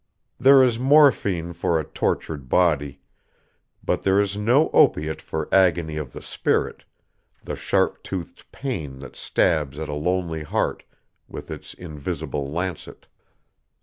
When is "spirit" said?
6.23-6.85